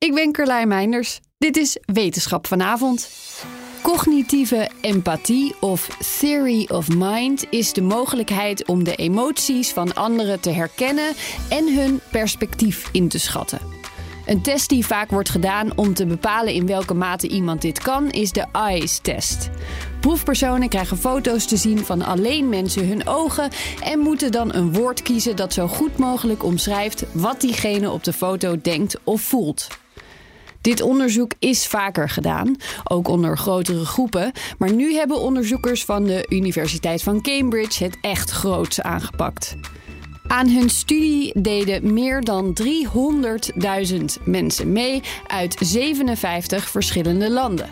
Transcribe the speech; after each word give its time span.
Ik 0.00 0.14
ben 0.14 0.32
Carlijn 0.32 0.68
Meinders. 0.68 1.20
Dit 1.38 1.56
is 1.56 1.78
Wetenschap 1.84 2.46
vanavond. 2.46 3.10
Cognitieve 3.82 4.70
empathie 4.80 5.54
of 5.60 5.86
theory 6.18 6.68
of 6.72 6.88
mind 6.88 7.46
is 7.50 7.72
de 7.72 7.82
mogelijkheid 7.82 8.66
om 8.66 8.84
de 8.84 8.94
emoties 8.94 9.72
van 9.72 9.94
anderen 9.94 10.40
te 10.40 10.50
herkennen 10.50 11.12
en 11.48 11.74
hun 11.74 12.00
perspectief 12.10 12.88
in 12.92 13.08
te 13.08 13.18
schatten. 13.18 13.58
Een 14.26 14.42
test 14.42 14.68
die 14.68 14.86
vaak 14.86 15.10
wordt 15.10 15.28
gedaan 15.28 15.76
om 15.76 15.94
te 15.94 16.06
bepalen 16.06 16.52
in 16.52 16.66
welke 16.66 16.94
mate 16.94 17.28
iemand 17.28 17.62
dit 17.62 17.78
kan, 17.78 18.10
is 18.10 18.32
de 18.32 18.46
EYES-test. 18.52 19.50
Proefpersonen 20.00 20.68
krijgen 20.68 20.98
foto's 20.98 21.46
te 21.46 21.56
zien 21.56 21.78
van 21.78 22.02
alleen 22.02 22.48
mensen 22.48 22.88
hun 22.88 23.06
ogen 23.06 23.50
en 23.82 23.98
moeten 23.98 24.32
dan 24.32 24.54
een 24.54 24.72
woord 24.72 25.02
kiezen 25.02 25.36
dat 25.36 25.52
zo 25.52 25.66
goed 25.66 25.98
mogelijk 25.98 26.44
omschrijft 26.44 27.04
wat 27.12 27.40
diegene 27.40 27.90
op 27.90 28.04
de 28.04 28.12
foto 28.12 28.60
denkt 28.60 28.96
of 29.04 29.20
voelt. 29.20 29.68
Dit 30.60 30.82
onderzoek 30.82 31.32
is 31.38 31.66
vaker 31.66 32.08
gedaan, 32.08 32.56
ook 32.84 33.08
onder 33.08 33.38
grotere 33.38 33.84
groepen. 33.84 34.32
Maar 34.58 34.72
nu 34.72 34.94
hebben 34.94 35.20
onderzoekers 35.20 35.84
van 35.84 36.04
de 36.04 36.26
Universiteit 36.28 37.02
van 37.02 37.22
Cambridge 37.22 37.84
het 37.84 37.98
echt 38.00 38.30
groots 38.30 38.80
aangepakt. 38.80 39.56
Aan 40.26 40.48
hun 40.48 40.70
studie 40.70 41.40
deden 41.40 41.92
meer 41.92 42.20
dan 42.20 42.58
300.000 42.62 44.24
mensen 44.24 44.72
mee 44.72 45.02
uit 45.26 45.56
57 45.60 46.68
verschillende 46.68 47.30
landen. 47.30 47.70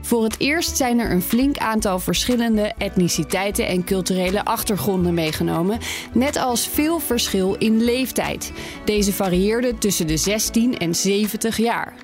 Voor 0.00 0.22
het 0.22 0.40
eerst 0.40 0.76
zijn 0.76 0.98
er 0.98 1.10
een 1.10 1.22
flink 1.22 1.58
aantal 1.58 1.98
verschillende 1.98 2.72
etniciteiten 2.78 3.66
en 3.66 3.84
culturele 3.84 4.44
achtergronden 4.44 5.14
meegenomen, 5.14 5.78
net 6.12 6.36
als 6.36 6.68
veel 6.68 6.98
verschil 6.98 7.54
in 7.54 7.84
leeftijd. 7.84 8.52
Deze 8.84 9.12
varieerde 9.12 9.78
tussen 9.78 10.06
de 10.06 10.16
16 10.16 10.78
en 10.78 10.94
70 10.94 11.56
jaar. 11.56 11.94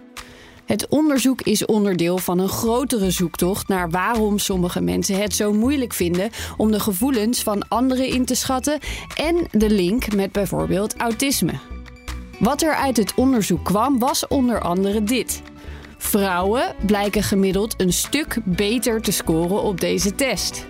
Het 0.64 0.88
onderzoek 0.88 1.42
is 1.42 1.64
onderdeel 1.64 2.18
van 2.18 2.38
een 2.38 2.48
grotere 2.48 3.10
zoektocht 3.10 3.68
naar 3.68 3.90
waarom 3.90 4.38
sommige 4.38 4.80
mensen 4.80 5.20
het 5.22 5.34
zo 5.34 5.52
moeilijk 5.52 5.92
vinden 5.92 6.30
om 6.56 6.70
de 6.70 6.80
gevoelens 6.80 7.42
van 7.42 7.68
anderen 7.68 8.06
in 8.06 8.24
te 8.24 8.34
schatten 8.34 8.78
en 9.16 9.46
de 9.50 9.70
link 9.70 10.14
met 10.14 10.32
bijvoorbeeld 10.32 10.96
autisme. 10.96 11.52
Wat 12.38 12.62
er 12.62 12.74
uit 12.74 12.96
het 12.96 13.14
onderzoek 13.14 13.64
kwam 13.64 13.98
was 13.98 14.26
onder 14.26 14.60
andere 14.60 15.04
dit. 15.04 15.42
Vrouwen 15.98 16.74
blijken 16.86 17.22
gemiddeld 17.22 17.80
een 17.80 17.92
stuk 17.92 18.38
beter 18.44 19.00
te 19.00 19.12
scoren 19.12 19.62
op 19.62 19.80
deze 19.80 20.14
test. 20.14 20.66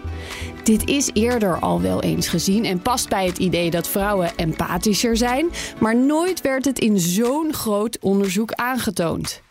Dit 0.63 0.89
is 0.89 1.11
eerder 1.13 1.59
al 1.59 1.81
wel 1.81 2.03
eens 2.03 2.29
gezien 2.29 2.65
en 2.65 2.83
past 2.83 3.09
bij 3.09 3.27
het 3.27 3.39
idee 3.39 3.71
dat 3.71 3.89
vrouwen 3.89 4.37
empathischer 4.37 5.17
zijn, 5.17 5.51
maar 5.81 5.97
nooit 5.97 6.41
werd 6.41 6.65
het 6.65 6.79
in 6.79 6.99
zo'n 6.99 7.53
groot 7.53 7.99
onderzoek 8.01 8.53
aangetoond. 8.53 9.43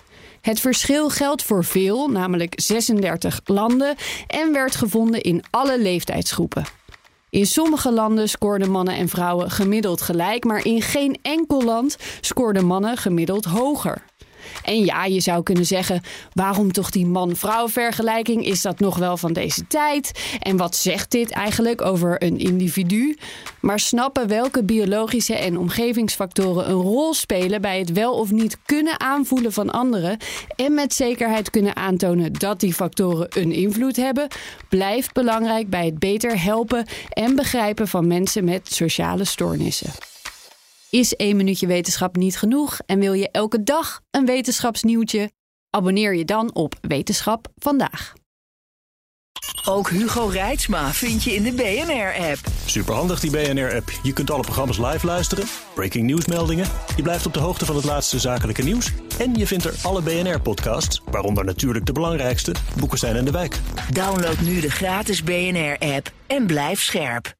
Het 0.41 0.59
verschil 0.59 1.09
geldt 1.09 1.43
voor 1.43 1.63
veel, 1.63 2.07
namelijk 2.07 2.53
36 2.61 3.41
landen, 3.45 3.95
en 4.27 4.53
werd 4.53 4.75
gevonden 4.75 5.21
in 5.21 5.43
alle 5.49 5.79
leeftijdsgroepen. 5.79 6.65
In 7.29 7.45
sommige 7.45 7.91
landen 7.91 8.29
scoorden 8.29 8.71
mannen 8.71 8.95
en 8.95 9.09
vrouwen 9.09 9.51
gemiddeld 9.51 10.01
gelijk, 10.01 10.43
maar 10.43 10.65
in 10.65 10.81
geen 10.81 11.17
enkel 11.21 11.63
land 11.63 11.97
scoorden 12.21 12.65
mannen 12.65 12.97
gemiddeld 12.97 13.45
hoger. 13.45 14.01
En 14.63 14.85
ja, 14.85 15.05
je 15.05 15.19
zou 15.19 15.43
kunnen 15.43 15.65
zeggen: 15.65 16.01
waarom 16.33 16.71
toch 16.71 16.89
die 16.89 17.05
man-vrouw 17.05 17.67
vergelijking? 17.67 18.45
Is 18.45 18.61
dat 18.61 18.79
nog 18.79 18.97
wel 18.97 19.17
van 19.17 19.33
deze 19.33 19.67
tijd? 19.67 20.11
En 20.39 20.57
wat 20.57 20.75
zegt 20.75 21.11
dit 21.11 21.31
eigenlijk 21.31 21.81
over 21.81 22.23
een 22.23 22.37
individu? 22.37 23.17
Maar 23.59 23.79
snappen 23.79 24.27
welke 24.27 24.63
biologische 24.63 25.35
en 25.35 25.57
omgevingsfactoren 25.57 26.69
een 26.69 26.81
rol 26.81 27.13
spelen 27.13 27.61
bij 27.61 27.79
het 27.79 27.91
wel 27.91 28.13
of 28.13 28.31
niet 28.31 28.57
kunnen 28.65 28.99
aanvoelen 28.99 29.53
van 29.53 29.71
anderen 29.71 30.17
en 30.55 30.73
met 30.73 30.93
zekerheid 30.93 31.49
kunnen 31.49 31.75
aantonen 31.75 32.33
dat 32.33 32.59
die 32.59 32.73
factoren 32.73 33.27
een 33.29 33.51
invloed 33.51 33.95
hebben, 33.95 34.27
blijft 34.69 35.13
belangrijk 35.13 35.69
bij 35.69 35.85
het 35.85 35.99
beter 35.99 36.41
helpen 36.41 36.85
en 37.09 37.35
begrijpen 37.35 37.87
van 37.87 38.07
mensen 38.07 38.43
met 38.43 38.73
sociale 38.73 39.25
stoornissen. 39.25 40.10
Is 40.91 41.15
één 41.15 41.35
minuutje 41.35 41.67
wetenschap 41.67 42.15
niet 42.15 42.37
genoeg 42.37 42.79
en 42.85 42.99
wil 42.99 43.13
je 43.13 43.29
elke 43.31 43.63
dag 43.63 44.01
een 44.09 44.25
wetenschapsnieuwtje? 44.25 45.31
Abonneer 45.69 46.15
je 46.15 46.25
dan 46.25 46.53
op 46.53 46.75
Wetenschap 46.81 47.47
vandaag. 47.55 48.13
Ook 49.65 49.89
Hugo 49.89 50.25
Reitsma 50.25 50.93
vind 50.93 51.23
je 51.23 51.33
in 51.33 51.43
de 51.43 51.51
BNR-app. 51.51 52.39
Superhandig 52.65 53.19
die 53.19 53.31
BNR-app. 53.31 53.91
Je 54.03 54.13
kunt 54.13 54.31
alle 54.31 54.41
programma's 54.41 54.77
live 54.77 55.05
luisteren, 55.05 55.45
breaking 55.73 56.05
nieuwsmeldingen. 56.05 56.67
Je 56.95 57.01
blijft 57.01 57.25
op 57.25 57.33
de 57.33 57.39
hoogte 57.39 57.65
van 57.65 57.75
het 57.75 57.85
laatste 57.85 58.19
zakelijke 58.19 58.63
nieuws. 58.63 58.91
En 59.19 59.33
je 59.33 59.47
vindt 59.47 59.65
er 59.65 59.75
alle 59.81 60.01
BNR-podcasts, 60.01 61.01
waaronder 61.05 61.45
natuurlijk 61.45 61.85
de 61.85 61.93
belangrijkste, 61.93 62.53
Boeken 62.79 62.97
zijn 62.97 63.15
in 63.15 63.25
de 63.25 63.31
wijk. 63.31 63.59
Download 63.91 64.39
nu 64.39 64.59
de 64.59 64.71
gratis 64.71 65.23
BNR-app 65.23 66.11
en 66.27 66.45
blijf 66.45 66.81
scherp. 66.81 67.39